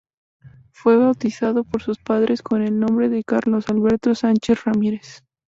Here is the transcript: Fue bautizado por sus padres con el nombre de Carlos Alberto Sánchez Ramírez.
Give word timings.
Fue 0.71 0.97
bautizado 0.97 1.63
por 1.63 1.83
sus 1.83 1.99
padres 1.99 2.41
con 2.41 2.63
el 2.63 2.79
nombre 2.79 3.07
de 3.07 3.23
Carlos 3.23 3.65
Alberto 3.69 4.15
Sánchez 4.15 4.63
Ramírez. 4.63 5.23